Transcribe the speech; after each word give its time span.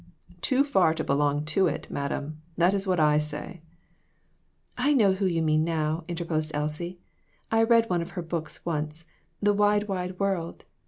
"Too 0.41 0.63
far 0.63 0.95
to 0.95 1.03
belong 1.03 1.45
to 1.53 1.67
it, 1.67 1.85
madam; 1.91 2.41
that 2.57 2.73
is 2.73 2.87
what 2.87 2.99
I 2.99 3.19
say." 3.19 3.61
"I 4.75 4.95
know 4.95 5.11
who 5.13 5.27
you 5.27 5.43
mean 5.43 5.63
now," 5.63 6.05
interposed 6.07 6.49
Elsie; 6.55 6.97
"I 7.51 7.61
read 7.61 7.87
one 7.87 8.01
of 8.01 8.09
her 8.17 8.23
books 8.23 8.65
once 8.65 9.05
the 9.43 9.53
'Wide, 9.53 9.87
Wide 9.87 10.19
World.' 10.19 10.65